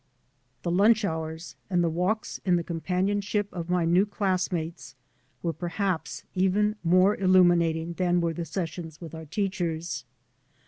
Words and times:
The 0.63 0.71
lunch 0.71 1.05
hours 1.05 1.55
and 1.69 1.83
the 1.83 1.87
walks 1.87 2.41
in 2.43 2.55
the 2.55 2.63
com 2.63 2.81
panionship 2.81 3.45
of 3.53 3.69
my 3.69 3.85
new 3.85 4.07
classmates 4.07 4.95
were 5.43 5.53
per 5.53 5.67
haps 5.67 6.23
even 6.33 6.75
more 6.83 7.15
illuminating 7.15 7.93
than 7.93 8.19
were 8.19 8.33
the 8.33 8.45
sessions 8.45 8.99
with 8.99 9.13
our 9.13 9.25
teachers. 9.25 10.03